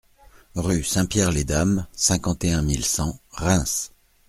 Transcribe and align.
Rue 0.55 0.83
Saint-Pierre 0.83 1.31
les 1.31 1.43
Dames, 1.43 1.85
cinquante 1.91 2.43
et 2.45 2.53
un 2.53 2.63
mille 2.63 2.83
cent 2.85 3.19
Reims 3.33 3.91